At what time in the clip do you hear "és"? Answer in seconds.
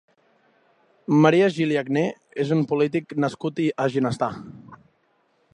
2.45-2.55